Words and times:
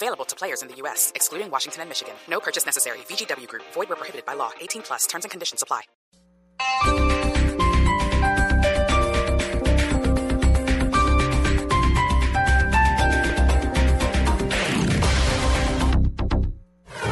Available 0.00 0.24
to 0.26 0.36
players 0.36 0.62
in 0.62 0.68
the 0.68 0.76
U.S., 0.82 1.10
excluding 1.16 1.50
Washington 1.50 1.80
and 1.82 1.88
Michigan. 1.90 2.14
No 2.28 2.38
purchase 2.38 2.64
necessary. 2.64 2.98
VGW 3.08 3.48
Group. 3.48 3.64
Void 3.74 3.88
where 3.88 3.96
prohibited 3.96 4.24
by 4.24 4.34
law. 4.34 4.52
18 4.60 4.82
plus. 4.82 5.06
Terms 5.08 5.24
and 5.24 5.30
conditions 5.32 5.62
apply. 5.62 5.82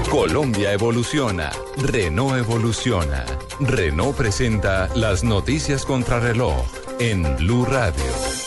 Colombia 0.09 0.73
evoluciona, 0.73 1.50
Renault 1.76 2.37
evoluciona. 2.37 3.24
Renault 3.60 4.16
presenta 4.16 4.88
las 4.95 5.24
noticias 5.24 5.84
contra 5.84 6.20
reloj 6.20 6.64
en 7.00 7.37
Blue 7.37 7.64
Radio. 7.64 8.45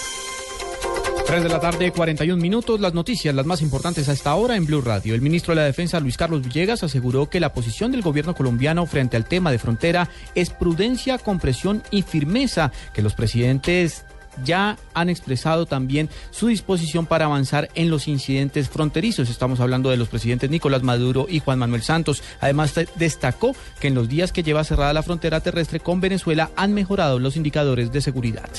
3 1.30 1.44
de 1.44 1.50
la 1.50 1.60
tarde, 1.60 1.92
41 1.92 2.42
minutos. 2.42 2.80
Las 2.80 2.96
noticias, 2.96 3.36
las 3.36 3.46
más 3.46 3.62
importantes 3.62 4.10
a 4.10 4.14
esta 4.14 4.34
hora 4.34 4.56
en 4.56 4.66
Blue 4.66 4.82
Radio. 4.82 5.14
El 5.14 5.22
ministro 5.22 5.52
de 5.52 5.62
la 5.62 5.68
Defensa, 5.68 6.00
Luis 6.00 6.18
Carlos 6.18 6.42
Villegas, 6.42 6.82
aseguró 6.82 7.30
que 7.30 7.40
la 7.40 7.54
posición 7.54 7.92
del 7.92 8.02
gobierno 8.02 8.34
colombiano 8.34 8.88
frente 8.88 9.16
al 9.16 9.26
tema 9.26 9.52
de 9.52 9.60
frontera 9.60 10.10
es 10.34 10.50
prudencia, 10.50 11.20
compresión 11.20 11.84
y 11.92 12.02
firmeza, 12.02 12.72
que 12.96 13.04
los 13.04 13.14
presidentes 13.14 14.06
ya 14.44 14.80
han 14.96 15.10
expresado 15.10 15.68
también 15.68 16.10
su 16.32 16.48
disposición 16.48 17.06
para 17.06 17.26
avanzar 17.26 17.70
en 17.76 17.92
los 17.92 18.08
incidentes 18.08 18.68
fronterizos. 18.68 19.30
Estamos 19.30 19.60
hablando 19.60 19.92
de 19.92 19.98
los 19.98 20.10
presidentes 20.10 20.50
Nicolás 20.50 20.82
Maduro 20.82 21.28
y 21.30 21.42
Juan 21.42 21.60
Manuel 21.60 21.84
Santos. 21.84 22.24
Además, 22.42 22.74
destacó 22.96 23.56
que 23.80 23.90
en 23.90 23.94
los 23.94 24.10
días 24.10 24.32
que 24.32 24.42
lleva 24.42 24.64
cerrada 24.64 24.94
la 24.94 25.04
frontera 25.04 25.42
terrestre 25.42 25.80
con 25.80 26.02
Venezuela 26.02 26.50
han 26.56 26.74
mejorado 26.74 27.20
los 27.20 27.38
indicadores 27.38 27.92
de 27.92 28.02
seguridad. 28.02 28.50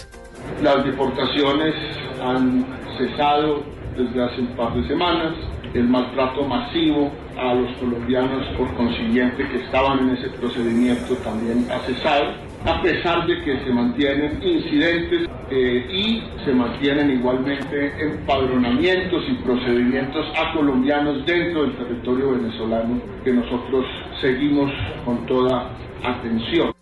Las 0.62 0.84
deportaciones 0.84 1.75
han 2.22 2.66
cesado 2.98 3.62
desde 3.97 4.22
hace 4.22 4.42
un 4.42 4.48
par 4.48 4.75
de 4.75 4.86
semanas. 4.89 5.34
El 5.72 5.89
maltrato 5.89 6.44
masivo 6.44 7.11
a 7.39 7.55
los 7.55 7.75
colombianos 7.78 8.47
por 8.58 8.69
consiguiente 8.75 9.48
que 9.48 9.56
estaban 9.64 10.00
en 10.00 10.17
ese 10.17 10.28
procedimiento 10.30 11.14
también 11.25 11.67
ha 11.70 11.78
cesado, 11.86 12.33
a 12.67 12.83
pesar 12.83 13.27
de 13.27 13.41
que 13.42 13.64
se 13.64 13.70
mantienen 13.70 14.39
incidentes 14.42 15.28
eh, 15.50 15.86
y 15.91 16.22
se 16.44 16.52
mantienen 16.52 17.11
igualmente 17.11 17.95
empadronamientos 17.98 19.24
y 19.28 19.34
procedimientos 19.42 20.27
a 20.36 20.52
colombianos 20.52 21.24
dentro 21.24 21.62
del 21.62 21.77
territorio 21.77 22.33
venezolano 22.33 23.00
que 23.24 23.33
nosotros 23.33 23.86
seguimos 24.20 24.70
con 25.06 25.24
toda 25.24 25.70
atención. 26.05 26.74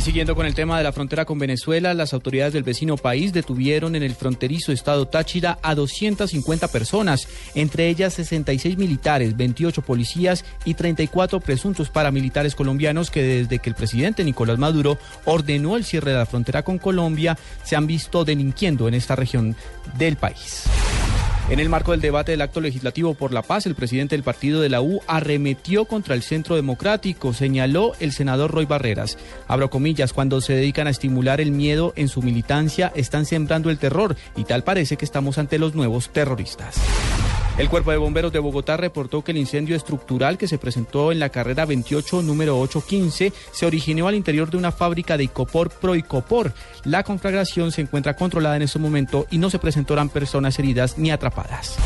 Y 0.00 0.02
siguiendo 0.02 0.34
con 0.34 0.46
el 0.46 0.54
tema 0.54 0.78
de 0.78 0.84
la 0.84 0.94
frontera 0.94 1.26
con 1.26 1.38
Venezuela, 1.38 1.92
las 1.92 2.14
autoridades 2.14 2.54
del 2.54 2.62
vecino 2.62 2.96
país 2.96 3.34
detuvieron 3.34 3.94
en 3.94 4.02
el 4.02 4.14
fronterizo 4.14 4.72
estado 4.72 5.06
Táchira 5.06 5.58
a 5.62 5.74
250 5.74 6.68
personas, 6.68 7.28
entre 7.54 7.86
ellas 7.88 8.14
66 8.14 8.78
militares, 8.78 9.36
28 9.36 9.82
policías 9.82 10.46
y 10.64 10.72
34 10.72 11.40
presuntos 11.40 11.90
paramilitares 11.90 12.54
colombianos 12.54 13.10
que 13.10 13.22
desde 13.22 13.58
que 13.58 13.68
el 13.68 13.76
presidente 13.76 14.24
Nicolás 14.24 14.58
Maduro 14.58 14.96
ordenó 15.26 15.76
el 15.76 15.84
cierre 15.84 16.12
de 16.12 16.16
la 16.16 16.24
frontera 16.24 16.62
con 16.62 16.78
Colombia 16.78 17.36
se 17.62 17.76
han 17.76 17.86
visto 17.86 18.24
delinquiendo 18.24 18.88
en 18.88 18.94
esta 18.94 19.16
región 19.16 19.54
del 19.98 20.16
país. 20.16 20.64
En 21.50 21.58
el 21.58 21.68
marco 21.68 21.90
del 21.90 22.00
debate 22.00 22.30
del 22.30 22.42
acto 22.42 22.60
legislativo 22.60 23.14
por 23.14 23.32
la 23.32 23.42
paz, 23.42 23.66
el 23.66 23.74
presidente 23.74 24.14
del 24.14 24.22
partido 24.22 24.60
de 24.60 24.68
la 24.68 24.82
U 24.82 25.00
arremetió 25.08 25.84
contra 25.84 26.14
el 26.14 26.22
centro 26.22 26.54
democrático, 26.54 27.34
señaló 27.34 27.92
el 27.98 28.12
senador 28.12 28.52
Roy 28.52 28.66
Barreras. 28.66 29.18
Abro 29.48 29.68
comillas, 29.68 30.12
cuando 30.12 30.40
se 30.40 30.52
dedican 30.52 30.86
a 30.86 30.90
estimular 30.90 31.40
el 31.40 31.50
miedo 31.50 31.92
en 31.96 32.06
su 32.06 32.22
militancia, 32.22 32.92
están 32.94 33.26
sembrando 33.26 33.68
el 33.68 33.78
terror 33.78 34.14
y 34.36 34.44
tal 34.44 34.62
parece 34.62 34.96
que 34.96 35.04
estamos 35.04 35.38
ante 35.38 35.58
los 35.58 35.74
nuevos 35.74 36.10
terroristas. 36.12 36.76
El 37.60 37.68
Cuerpo 37.68 37.90
de 37.90 37.98
Bomberos 37.98 38.32
de 38.32 38.38
Bogotá 38.38 38.78
reportó 38.78 39.22
que 39.22 39.32
el 39.32 39.36
incendio 39.36 39.76
estructural 39.76 40.38
que 40.38 40.48
se 40.48 40.56
presentó 40.56 41.12
en 41.12 41.18
la 41.18 41.28
carrera 41.28 41.66
28, 41.66 42.22
número 42.22 42.58
815, 42.58 43.34
se 43.52 43.66
originó 43.66 44.08
al 44.08 44.14
interior 44.14 44.50
de 44.50 44.56
una 44.56 44.72
fábrica 44.72 45.18
de 45.18 45.24
Icopor 45.24 45.68
Proicopor. 45.68 46.54
La 46.84 47.02
conflagración 47.02 47.70
se 47.70 47.82
encuentra 47.82 48.16
controlada 48.16 48.56
en 48.56 48.62
este 48.62 48.78
momento 48.78 49.26
y 49.30 49.36
no 49.36 49.50
se 49.50 49.58
presentaron 49.58 50.08
personas 50.08 50.58
heridas 50.58 50.96
ni 50.96 51.10
atrapadas. 51.10 51.76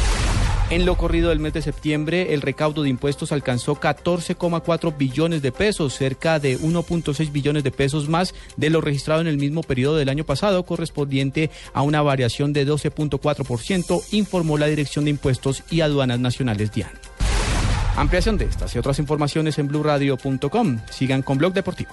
En 0.71 0.87
lo 0.87 0.97
corrido 0.97 1.29
del 1.29 1.41
mes 1.41 1.53
de 1.53 1.61
septiembre, 1.61 2.33
el 2.33 2.41
recaudo 2.41 2.83
de 2.83 2.89
impuestos 2.89 3.33
alcanzó 3.33 3.77
14,4 3.77 4.97
billones 4.97 5.43
de 5.43 5.53
pesos, 5.53 5.95
cerca 5.95 6.39
de 6.39 6.59
1.6 6.59 7.31
billones 7.31 7.65
de 7.65 7.71
pesos 7.71 8.09
más 8.09 8.35
de 8.57 8.71
lo 8.71 8.81
registrado 8.81 9.21
en 9.21 9.27
el 9.27 9.37
mismo 9.37 9.63
periodo 9.63 9.97
del 9.97 10.09
año 10.09 10.25
pasado, 10.25 10.65
correspondiente 10.65 11.51
a 11.75 11.83
una 11.83 12.01
variación 12.01 12.55
de 12.55 12.67
12.4%, 12.67 14.03
informó 14.13 14.57
la 14.57 14.67
Dirección 14.67 15.05
de 15.05 15.11
Impuestos 15.11 15.63
y 15.71 15.83
Aduanas 15.83 16.19
Nacionales 16.19 16.73
DIAN. 16.73 16.91
Ampliación 17.97 18.39
de 18.39 18.47
estas 18.47 18.75
y 18.75 18.79
otras 18.79 18.99
informaciones 18.99 19.59
en 19.59 19.69
blurradio.com. 19.69 20.81
Sigan 20.91 21.23
con 21.23 21.39
Blog 21.39 21.53
Deportivo. 21.53 21.91